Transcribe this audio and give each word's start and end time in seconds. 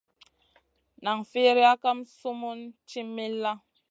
Nan 1.03 1.19
firiya 1.31 1.73
kam 1.83 1.99
sumun 2.19 2.59
ci 2.89 3.01
milla. 3.15 3.51